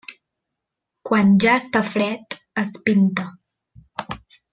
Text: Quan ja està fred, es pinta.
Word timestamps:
Quan 1.09 1.35
ja 1.45 1.51
està 1.61 1.81
fred, 1.91 2.37
es 2.63 2.73
pinta. 2.89 3.27